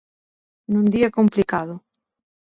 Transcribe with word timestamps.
Nun 0.73 0.85
día 0.95 1.15
complicado. 1.17 1.73